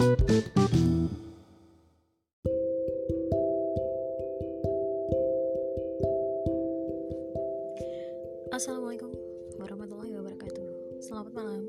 [0.00, 0.32] Assalamualaikum
[9.60, 10.68] warahmatullahi wabarakatuh.
[11.04, 11.68] Selamat malam.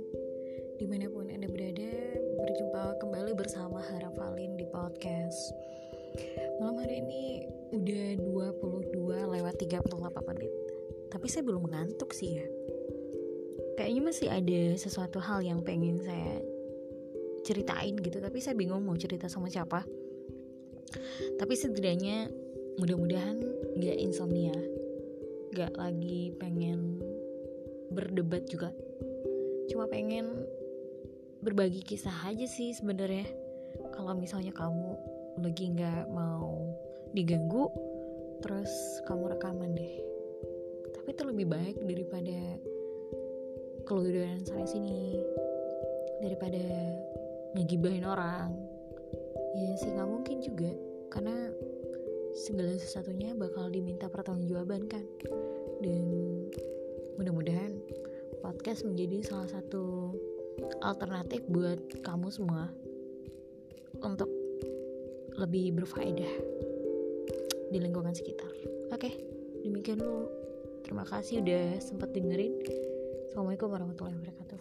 [0.79, 1.91] Di mana pun Anda berada
[2.39, 5.51] Berjumpa kembali bersama Hara Valin di podcast.
[6.63, 8.15] Malam hari ini udah
[8.95, 9.91] 22 lewat 38
[10.31, 10.55] menit.
[11.11, 12.47] Tapi saya belum mengantuk sih ya.
[13.75, 16.39] Kayaknya masih ada sesuatu hal yang pengen saya
[17.41, 18.17] ceritain gitu.
[18.21, 19.85] Tapi saya bingung mau cerita sama siapa.
[21.39, 22.27] Tapi setidaknya
[22.77, 23.37] mudah-mudahan
[23.79, 24.55] gak insomnia.
[25.51, 27.01] Gak lagi pengen
[27.91, 28.71] berdebat juga.
[29.67, 30.47] Cuma pengen
[31.43, 33.27] berbagi kisah aja sih sebenarnya.
[33.91, 34.95] Kalau misalnya kamu
[35.41, 36.59] lagi nggak mau
[37.15, 37.71] diganggu
[38.43, 38.71] terus
[39.07, 39.95] kamu rekaman deh.
[40.91, 42.37] Tapi itu lebih baik daripada
[43.87, 45.17] keluaran sana sini.
[46.21, 46.61] Daripada
[47.55, 48.55] ngegibahin orang.
[49.57, 50.71] Ya sih nggak mungkin juga.
[51.11, 51.51] Karena
[52.31, 55.03] segala sesuatunya bakal diminta pertanggungjawaban kan?
[55.83, 56.05] Dan
[57.19, 57.75] mudah-mudahan
[58.39, 60.15] podcast menjadi salah satu
[60.81, 62.71] alternatif buat kamu semua
[64.01, 64.29] untuk
[65.37, 66.33] lebih berfaedah
[67.71, 68.49] di lingkungan sekitar.
[68.91, 69.11] Oke
[69.61, 70.27] demikian dulu.
[70.81, 72.57] Terima kasih udah sempat dengerin.
[73.31, 74.59] Assalamualaikum warahmatullahi wabarakatuh